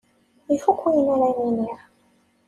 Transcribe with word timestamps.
Ifuk 0.55 0.79
wayen 0.83 1.07
ara 1.15 1.27
m-iniɣ. 1.37 1.79